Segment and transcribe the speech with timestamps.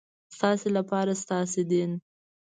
[0.35, 1.91] ستاسې لپاره ستاسې دین.